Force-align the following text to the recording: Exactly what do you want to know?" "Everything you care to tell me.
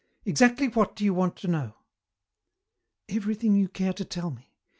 Exactly 0.25 0.67
what 0.67 0.95
do 0.95 1.03
you 1.05 1.13
want 1.13 1.35
to 1.35 1.47
know?" 1.47 1.75
"Everything 3.07 3.53
you 3.55 3.67
care 3.69 3.93
to 3.93 4.03
tell 4.03 4.31
me. 4.31 4.51